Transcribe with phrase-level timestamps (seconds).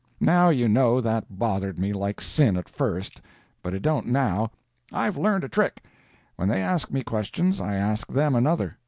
[0.19, 3.21] Now you know that bothered me like sin, at first,
[3.61, 4.49] but it don't now.
[4.91, 5.83] I've learned a trick.
[6.37, 8.79] When they ask me questions, I ask them another.